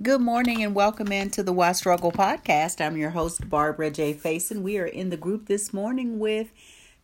[0.00, 2.80] Good morning and welcome into the Why Struggle podcast.
[2.80, 4.14] I'm your host, Barbara J.
[4.14, 4.62] Faison.
[4.62, 6.52] We are in the group this morning with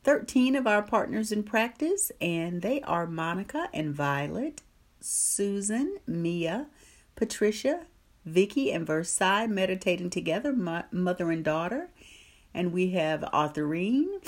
[0.04, 4.62] 13 of our partners in practice, and they are Monica and Violet,
[5.00, 6.68] Susan, Mia,
[7.16, 7.86] Patricia,
[8.24, 11.90] Vicky, and Versailles meditating together, mother and daughter.
[12.54, 14.20] And we have Arthurine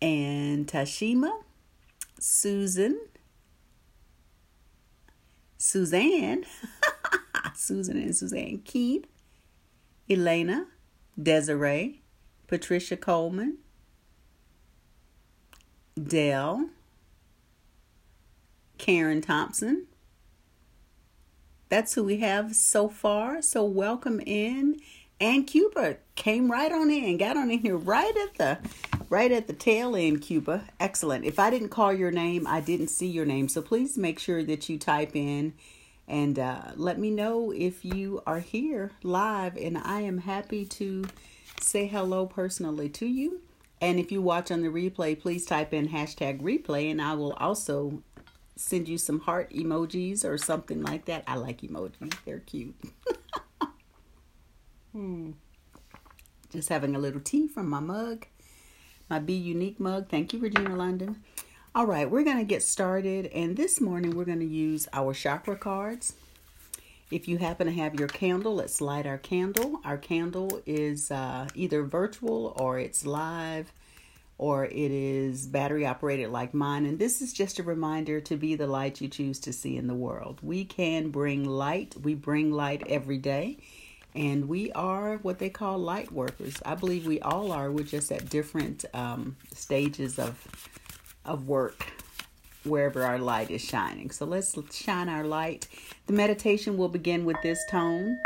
[0.00, 1.42] and Tashima,
[2.18, 2.98] Susan,
[5.56, 6.44] Suzanne.
[7.56, 9.06] Susan and Suzanne Keith,
[10.08, 10.66] Elena,
[11.20, 12.02] Desiree,
[12.46, 13.58] Patricia Coleman,
[16.02, 16.68] Dell,
[18.78, 19.86] Karen Thompson.
[21.68, 23.40] That's who we have so far.
[23.40, 24.80] So welcome in.
[25.20, 28.58] And Cuba came right on in, got on in here right at the
[29.08, 30.64] right at the tail end, Cuba.
[30.80, 31.24] Excellent.
[31.24, 33.48] If I didn't call your name, I didn't see your name.
[33.48, 35.54] So please make sure that you type in
[36.12, 39.56] and uh, let me know if you are here live.
[39.56, 41.06] And I am happy to
[41.58, 43.40] say hello personally to you.
[43.80, 47.32] And if you watch on the replay, please type in hashtag replay, and I will
[47.32, 48.02] also
[48.54, 51.24] send you some heart emojis or something like that.
[51.26, 52.76] I like emojis, they're cute.
[54.92, 55.30] hmm.
[56.52, 58.26] Just having a little tea from my mug,
[59.08, 60.10] my Be Unique mug.
[60.10, 61.22] Thank you, Regina London.
[61.74, 65.14] All right, we're going to get started, and this morning we're going to use our
[65.14, 66.12] chakra cards.
[67.10, 69.80] If you happen to have your candle, let's light our candle.
[69.82, 73.72] Our candle is uh, either virtual or it's live
[74.36, 76.84] or it is battery operated like mine.
[76.84, 79.86] And this is just a reminder to be the light you choose to see in
[79.86, 80.40] the world.
[80.42, 83.56] We can bring light, we bring light every day.
[84.14, 86.60] And we are what they call light workers.
[86.66, 87.70] I believe we all are.
[87.70, 90.46] We're just at different um, stages of
[91.24, 91.86] of work
[92.64, 94.10] wherever our light is shining.
[94.10, 95.68] So let's shine our light.
[96.06, 98.18] The meditation will begin with this tone,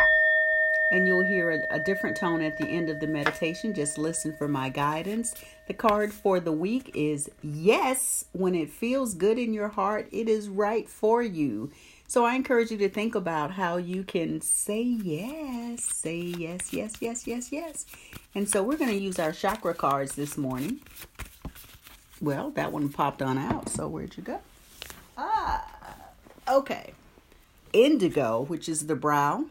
[0.92, 3.74] and you'll hear a, a, different tone at the end of the meditation.
[3.74, 5.34] Just listen for my guidance.
[5.66, 8.26] The card for the week is Yes.
[8.32, 11.72] When it feels good in your heart, it is right for you.
[12.08, 16.92] So I encourage you to think about how you can say yes, say yes, yes,
[17.00, 17.86] yes, yes, yes.
[18.36, 20.80] And so we're going to use our chakra cards this morning.
[22.20, 23.68] Well, that one popped on out.
[23.68, 24.40] So where'd you go?
[25.18, 25.64] Ah,
[26.48, 26.92] okay.
[27.72, 29.44] Indigo, which is the brow.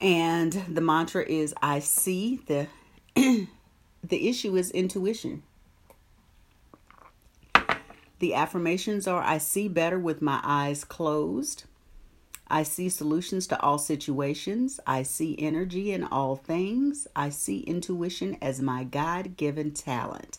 [0.00, 2.66] And the mantra is I see the
[3.14, 5.42] the issue is intuition.
[8.18, 11.64] The affirmations are I see better with my eyes closed.
[12.48, 14.78] I see solutions to all situations.
[14.86, 17.06] I see energy in all things.
[17.16, 20.38] I see intuition as my God given talent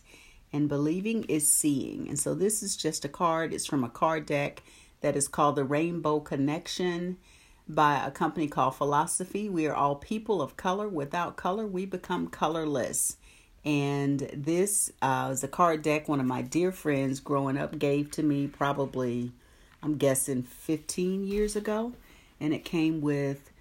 [0.54, 2.08] and believing is seeing.
[2.08, 3.52] And so this is just a card.
[3.52, 4.62] It's from a card deck
[5.02, 7.18] that is called the Rainbow Connection
[7.68, 9.50] by a company called Philosophy.
[9.50, 10.88] We are all people of color.
[10.88, 13.18] Without color, we become colorless.
[13.66, 18.12] And this uh, is a card deck one of my dear friends growing up gave
[18.12, 19.32] to me probably,
[19.82, 21.94] I'm guessing, 15 years ago.
[22.40, 23.52] And it came with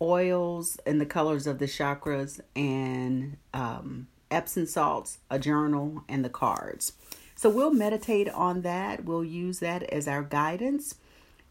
[0.00, 6.30] oils and the colors of the chakras and um, Epsom salts, a journal, and the
[6.30, 6.94] cards.
[7.36, 9.04] So we'll meditate on that.
[9.04, 10.94] We'll use that as our guidance.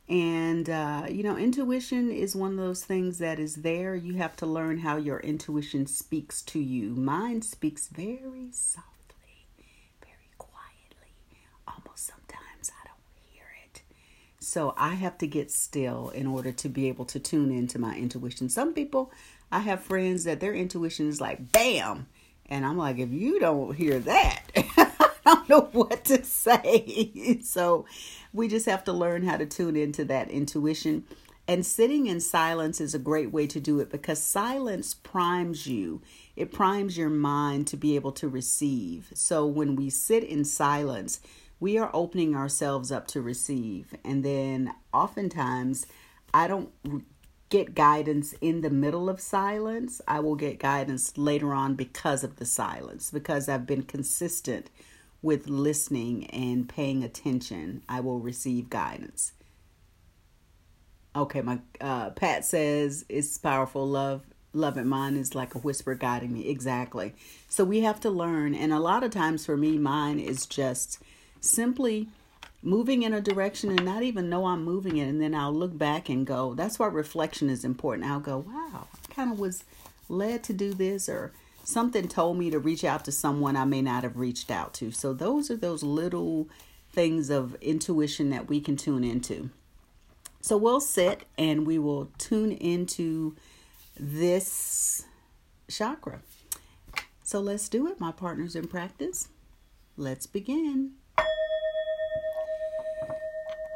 [0.08, 3.96] And, uh, you know, intuition is one of those things that is there.
[3.96, 6.96] You have to learn how your intuition speaks to you.
[6.96, 9.48] Mine speaks very softly,
[10.02, 11.14] very quietly.
[11.68, 13.84] Almost sometimes I don't hear it.
[14.40, 17.96] So I have to get still in order to be able to tune into my
[17.96, 18.50] intuition.
[18.50, 19.12] Some people,
[19.52, 22.08] I have friends that their intuition is like, bam
[22.52, 27.40] and I'm like, if you don't hear that, I don't know what to say.
[27.44, 27.86] so
[28.34, 31.06] we just have to learn how to tune into that intuition.
[31.48, 36.02] And sitting in silence is a great way to do it because silence primes you.
[36.36, 39.12] It primes your mind to be able to receive.
[39.14, 41.22] So when we sit in silence,
[41.62, 43.96] we are opening ourselves up to receive.
[44.04, 45.88] And then oftentimes,
[46.34, 46.70] I don't
[47.52, 50.02] get guidance in the middle of silence.
[50.08, 54.72] I will get guidance later on because of the silence, because I've been consistent
[55.22, 57.84] with listening and paying attention.
[57.88, 59.34] I will receive guidance.
[61.16, 64.24] Okay, my uh, Pat says it's powerful love.
[64.54, 66.50] Love and mine is like a whisper guiding me.
[66.50, 67.14] Exactly.
[67.48, 71.00] So we have to learn, and a lot of times for me, mine is just
[71.40, 72.08] simply
[72.64, 75.08] moving in a direction and not even know I'm moving it.
[75.08, 78.10] And then I'll look back and go, that's why reflection is important.
[78.10, 79.64] I'll go, wow, I kind of was
[80.10, 81.32] led to do this, or
[81.64, 84.92] something told me to reach out to someone I may not have reached out to.
[84.92, 86.50] So those are those little
[86.92, 89.50] things of intuition that we can tune into.
[90.42, 93.36] So we'll sit and we will tune into
[93.98, 95.06] this
[95.70, 96.22] chakra.
[97.24, 99.30] So let's do it, my partners in practice.
[99.96, 100.94] Let's begin.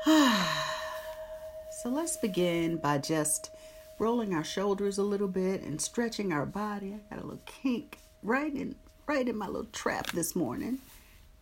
[1.72, 3.50] so let's begin by just
[3.98, 6.94] rolling our shoulders a little bit and stretching our body.
[6.94, 8.76] I got a little kink right in
[9.08, 10.78] right in my little trap this morning.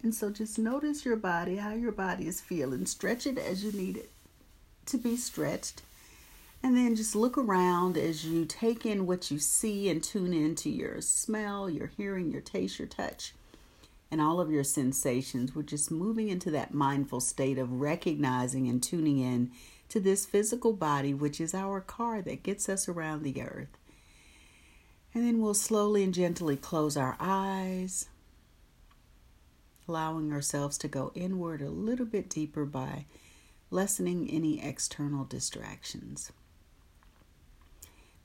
[0.01, 2.85] And so just notice your body, how your body is feeling.
[2.85, 4.11] Stretch it as you need it
[4.85, 5.81] to be stretched.
[6.61, 10.69] And then just look around as you take in what you see and tune into
[10.69, 13.33] your smell, your hearing, your taste, your touch,
[14.13, 15.55] and all of your sensations.
[15.55, 19.49] We're just moving into that mindful state of recognizing and tuning in
[19.89, 23.75] to this physical body, which is our car that gets us around the earth.
[25.15, 28.05] And then we'll slowly and gently close our eyes,
[29.87, 33.05] allowing ourselves to go inward a little bit deeper by
[33.71, 36.31] lessening any external distractions.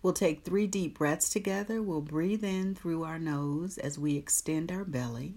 [0.03, 1.81] We'll take three deep breaths together.
[1.81, 5.37] We'll breathe in through our nose as we extend our belly.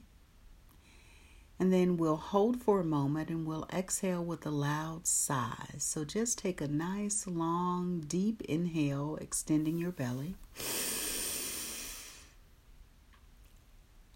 [1.61, 5.75] And then we'll hold for a moment and we'll exhale with a loud sigh.
[5.77, 10.33] So just take a nice, long, deep inhale, extending your belly.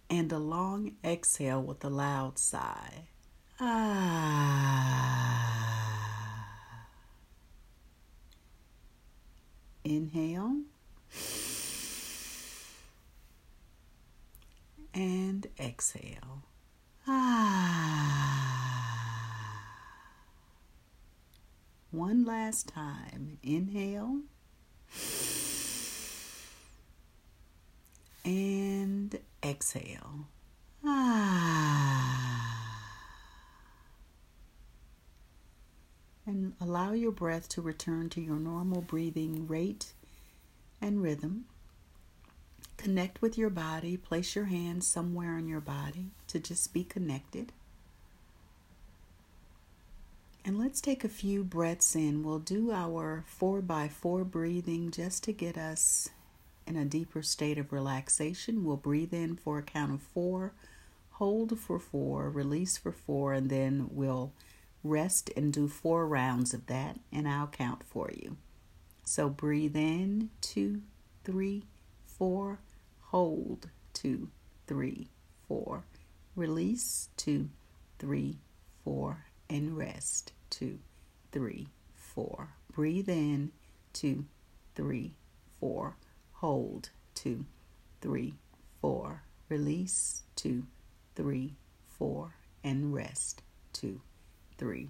[0.09, 3.09] And a long exhale with a loud sigh.
[3.59, 4.95] Ah.
[9.83, 10.61] Inhale.
[14.95, 16.41] And exhale.
[17.07, 18.51] Ah.
[21.95, 23.37] One last time.
[23.43, 24.21] Inhale.
[28.25, 30.25] And exhale.
[30.83, 31.83] Ah.
[36.25, 39.93] and allow your breath to return to your normal breathing rate
[40.81, 41.45] and rhythm.
[42.77, 43.95] Connect with your body.
[43.95, 47.51] Place your hands somewhere on your body to just be connected.
[50.43, 52.23] And let's take a few breaths in.
[52.23, 56.09] We'll do our four by four breathing just to get us
[56.67, 58.63] in a deeper state of relaxation.
[58.63, 60.53] We'll breathe in for a count of four,
[61.13, 64.31] hold for four, release for four, and then we'll
[64.85, 68.37] Rest and do four rounds of that, and I'll count for you.
[69.03, 70.83] So breathe in, two,
[71.23, 71.63] three,
[72.05, 72.59] four.
[73.05, 74.29] Hold, two,
[74.67, 75.07] three,
[75.47, 75.85] four.
[76.35, 77.49] Release, two,
[77.97, 78.39] three,
[78.83, 79.25] four.
[79.49, 80.79] And rest, two,
[81.31, 82.55] three, four.
[82.73, 83.51] Breathe in,
[83.93, 84.25] two,
[84.75, 85.13] three,
[85.59, 85.95] four.
[86.33, 87.45] Hold, two,
[88.01, 88.33] three,
[88.81, 89.23] four.
[89.47, 90.63] Release, two,
[91.15, 91.53] three,
[91.87, 92.35] four.
[92.63, 93.41] And rest,
[93.71, 94.01] two,
[94.57, 94.89] three,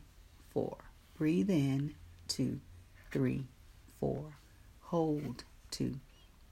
[0.50, 0.77] four.
[1.15, 1.94] Breathe in,
[2.27, 2.59] two,
[3.12, 3.45] three,
[4.00, 4.38] four.
[4.81, 6.00] Hold, two,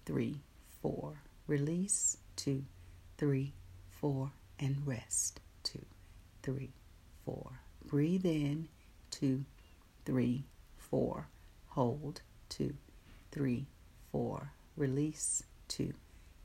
[0.05, 0.35] three,
[0.81, 1.23] four.
[1.47, 2.63] Release, two,
[3.17, 3.53] three,
[3.99, 4.31] four.
[4.59, 5.85] And rest, two,
[6.41, 6.71] three,
[7.25, 7.59] four.
[7.85, 8.69] Breathe in,
[9.11, 9.45] two,
[10.05, 10.45] three,
[10.77, 11.27] four.
[11.69, 12.75] Hold, two,
[13.31, 13.65] three,
[14.11, 14.51] four.
[14.77, 15.93] Release, two,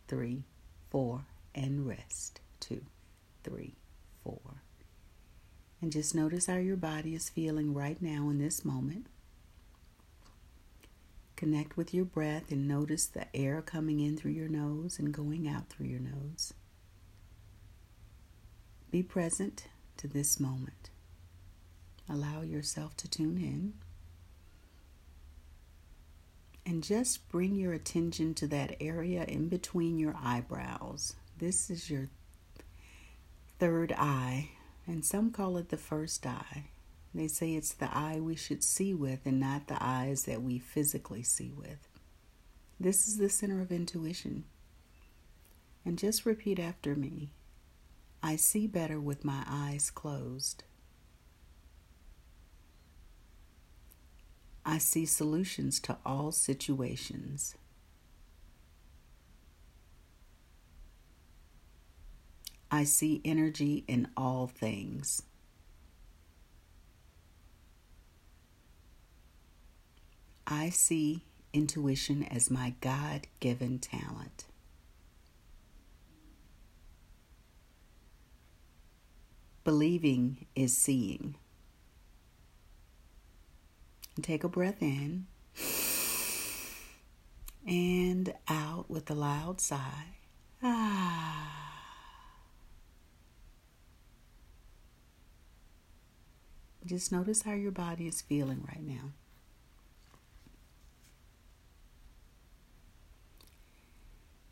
[0.08, 0.44] three,
[0.90, 1.26] four.
[1.54, 2.82] And rest, two,
[3.44, 3.74] three,
[4.24, 4.62] four.
[5.80, 9.06] And just notice how your body is feeling right now in this moment.
[11.36, 15.46] Connect with your breath and notice the air coming in through your nose and going
[15.48, 16.52] out through your nose.
[18.90, 19.66] Be present
[19.98, 20.90] to this moment.
[22.08, 23.74] Allow yourself to tune in.
[26.64, 31.16] And just bring your attention to that area in between your eyebrows.
[31.36, 32.08] This is your
[33.58, 34.50] third eye
[34.86, 36.64] and some call it the first eye.
[37.14, 40.58] They say it's the eye we should see with and not the eyes that we
[40.58, 41.88] physically see with.
[42.80, 44.44] This is the center of intuition.
[45.84, 47.30] And just repeat after me
[48.22, 50.64] I see better with my eyes closed.
[54.64, 57.54] I see solutions to all situations.
[62.70, 65.22] I see energy in all things.
[70.46, 71.22] I see
[71.52, 74.47] intuition as my God given talent.
[79.68, 81.34] Believing is seeing.
[84.16, 85.26] And take a breath in
[87.66, 90.16] and out with a loud sigh.
[90.62, 91.84] Ah.
[96.86, 99.12] Just notice how your body is feeling right now.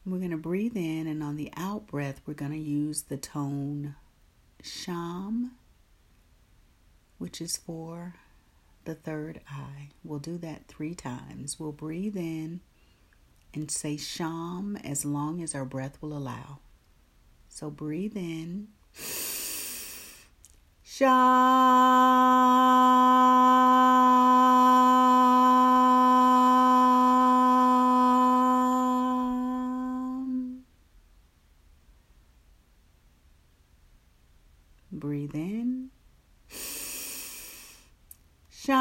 [0.05, 3.17] We're going to breathe in, and on the out breath, we're going to use the
[3.17, 3.95] tone
[4.67, 5.53] Sham,
[7.19, 8.15] which is for
[8.85, 9.91] the third eye.
[10.05, 11.59] We'll do that three times.
[11.59, 12.61] We'll breathe in
[13.55, 16.59] and say Sham as long as our breath will allow.
[17.49, 18.69] So breathe in.
[20.83, 22.66] Sham.
[35.27, 35.91] Breathe in.
[38.49, 38.77] Sham.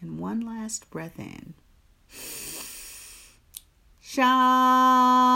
[0.00, 1.54] And one last breath in.
[4.00, 5.27] Sham.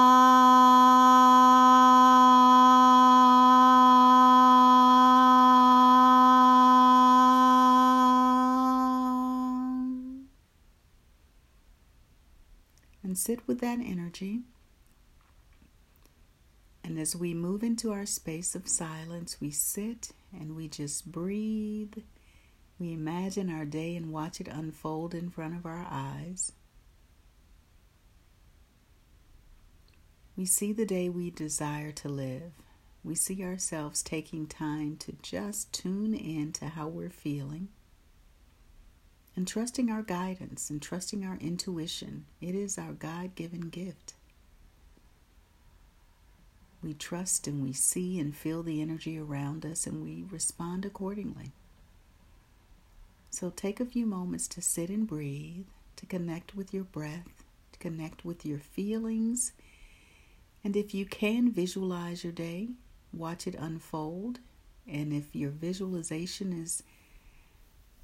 [13.23, 14.41] Sit with that energy.
[16.83, 21.95] And as we move into our space of silence, we sit and we just breathe.
[22.81, 26.52] We imagine our day and watch it unfold in front of our eyes.
[30.37, 32.52] We see the day we desire to live.
[33.05, 37.69] We see ourselves taking time to just tune in to how we're feeling
[39.34, 42.26] and trusting our guidance and trusting our intuition.
[42.40, 44.14] It is our God given gift.
[46.82, 51.52] We trust and we see and feel the energy around us and we respond accordingly.
[53.30, 57.78] So take a few moments to sit and breathe, to connect with your breath, to
[57.78, 59.52] connect with your feelings.
[60.62, 62.70] And if you can visualize your day,
[63.12, 64.40] watch it unfold.
[64.86, 66.82] And if your visualization is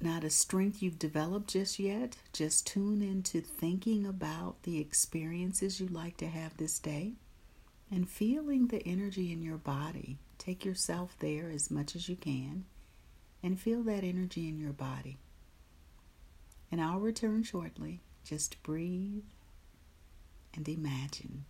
[0.01, 5.91] not a strength you've developed just yet, just tune into thinking about the experiences you'd
[5.91, 7.13] like to have this day
[7.91, 10.19] and feeling the energy in your body.
[10.37, 12.65] Take yourself there as much as you can
[13.43, 15.17] and feel that energy in your body.
[16.71, 18.01] And I'll return shortly.
[18.23, 19.23] Just breathe
[20.53, 21.45] and imagine.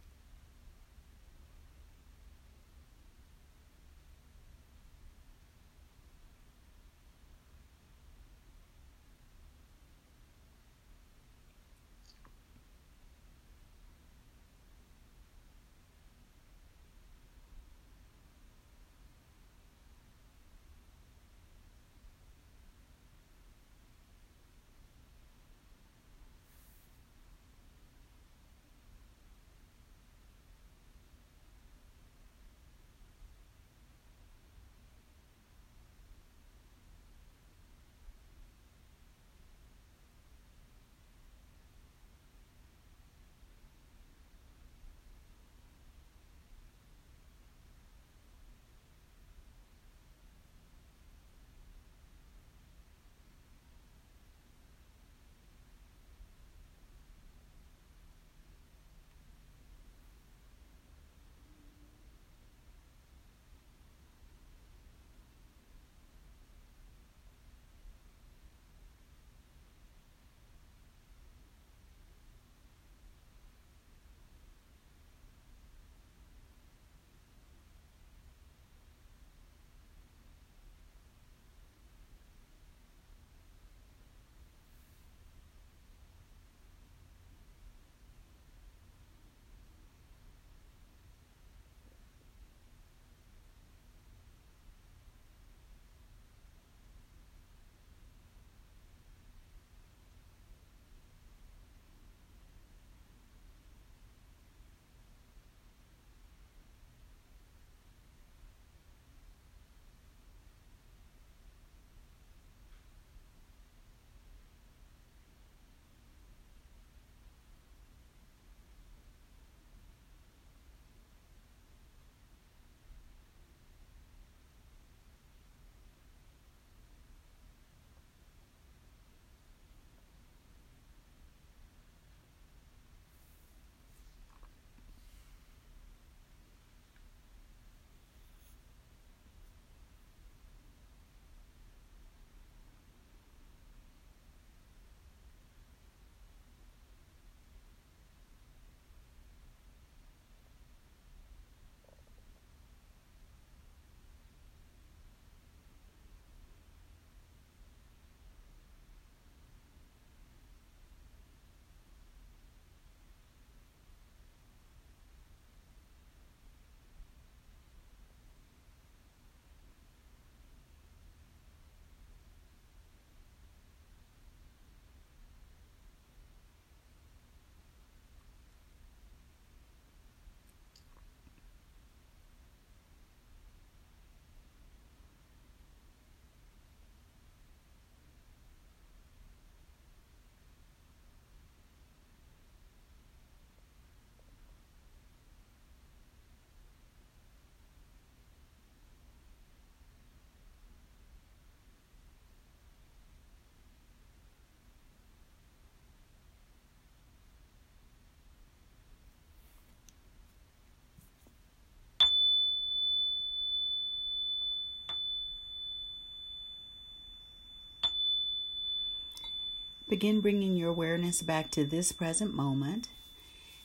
[219.90, 222.88] Begin bringing your awareness back to this present moment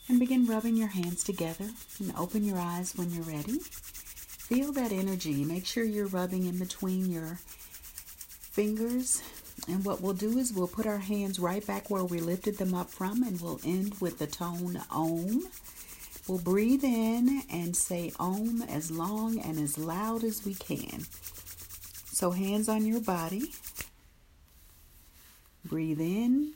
[0.09, 1.69] and begin rubbing your hands together
[2.01, 3.59] and open your eyes when you're ready.
[3.59, 5.45] Feel that energy.
[5.45, 7.39] Make sure you're rubbing in between your
[8.41, 9.23] fingers.
[9.69, 12.73] And what we'll do is we'll put our hands right back where we lifted them
[12.73, 15.43] up from and we'll end with the tone Om.
[16.27, 21.05] We'll breathe in and say Om as long and as loud as we can.
[22.07, 23.53] So, hands on your body.
[25.65, 26.53] Breathe in.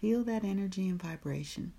[0.00, 1.72] Feel that energy and vibration.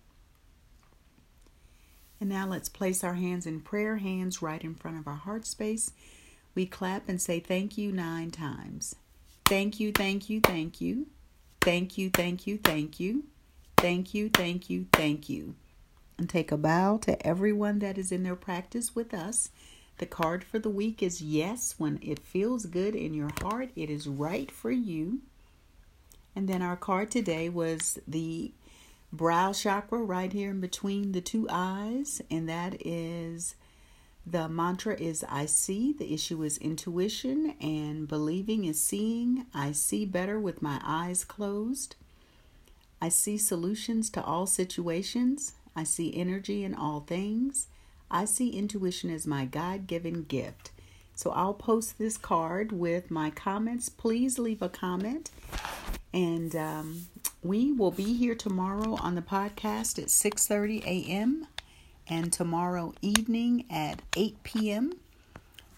[2.20, 5.46] And now let's place our hands in prayer hands right in front of our heart
[5.46, 5.94] space.
[6.56, 8.96] We clap and say thank you nine times.
[9.48, 11.08] Thank you, thank you, thank you.
[11.62, 13.24] Thank you, thank you, thank you.
[13.78, 15.56] Thank you, thank you, thank you.
[16.18, 19.50] And take a bow to everyone that is in their practice with us.
[20.00, 21.76] The card for the week is yes.
[21.78, 25.20] When it feels good in your heart, it is right for you.
[26.36, 28.52] And then our card today was the
[29.14, 33.56] brow chakra right here in between the two eyes, and that is
[34.30, 35.94] the mantra is I see.
[35.94, 39.46] The issue is intuition, and believing is seeing.
[39.54, 41.96] I see better with my eyes closed.
[43.02, 45.54] I see solutions to all situations.
[45.76, 47.68] I see energy in all things.
[48.12, 50.72] I see intuition as my God given gift.
[51.16, 53.88] So I'll post this card with my comments.
[53.88, 55.32] Please leave a comment.
[56.14, 57.08] And um,
[57.44, 61.48] we will be here tomorrow on the podcast at 6:30 a.m.
[62.10, 64.94] and tomorrow evening at 8 p.m.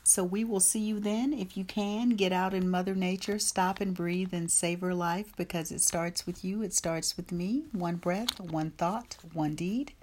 [0.04, 1.34] So we will see you then.
[1.34, 5.72] If you can, get out in Mother Nature, stop and breathe and savor life because
[5.72, 7.66] it starts with you, it starts with me.
[7.72, 9.94] One breath, one thought, one deed.